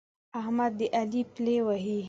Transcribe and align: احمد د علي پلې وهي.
احمد 0.39 0.71
د 0.79 0.81
علي 0.99 1.21
پلې 1.33 1.57
وهي. 1.65 1.99